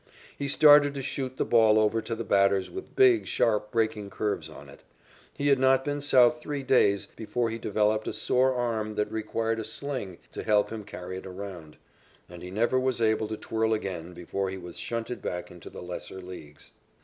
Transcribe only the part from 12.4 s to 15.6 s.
he never was able to twirl again before he was shunted back